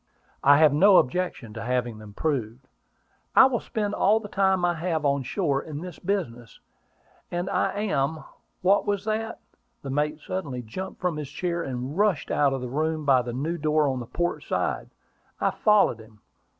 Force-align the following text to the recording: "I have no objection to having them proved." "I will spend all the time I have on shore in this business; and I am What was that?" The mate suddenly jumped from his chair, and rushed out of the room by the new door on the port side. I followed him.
"I 0.43 0.57
have 0.57 0.73
no 0.73 0.97
objection 0.97 1.53
to 1.53 1.61
having 1.61 1.99
them 1.99 2.13
proved." 2.15 2.67
"I 3.35 3.45
will 3.45 3.59
spend 3.59 3.93
all 3.93 4.19
the 4.19 4.27
time 4.29 4.65
I 4.65 4.73
have 4.73 5.05
on 5.05 5.21
shore 5.21 5.61
in 5.61 5.81
this 5.81 5.99
business; 5.99 6.59
and 7.29 7.47
I 7.51 7.71
am 7.81 8.23
What 8.63 8.87
was 8.87 9.05
that?" 9.05 9.39
The 9.83 9.91
mate 9.91 10.19
suddenly 10.19 10.63
jumped 10.63 10.99
from 10.99 11.17
his 11.17 11.29
chair, 11.29 11.61
and 11.61 11.95
rushed 11.95 12.31
out 12.31 12.51
of 12.51 12.61
the 12.61 12.67
room 12.67 13.05
by 13.05 13.21
the 13.21 13.31
new 13.31 13.59
door 13.59 13.87
on 13.87 13.99
the 13.99 14.07
port 14.07 14.41
side. 14.43 14.89
I 15.39 15.51
followed 15.51 15.99
him. 15.99 16.19